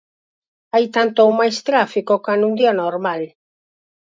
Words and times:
Hai 0.73 0.85
tanto 0.95 1.17
ou 1.25 1.31
máis 1.39 1.57
tráfico 1.67 2.13
ca 2.25 2.33
nun 2.41 2.53
día 2.59 2.73
normal. 2.83 3.21